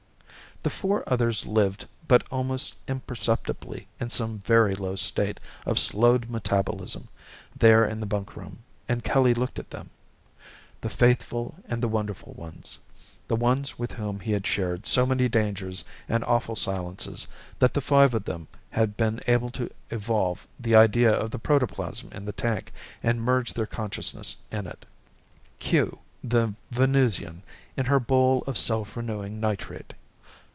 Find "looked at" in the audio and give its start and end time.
9.33-9.71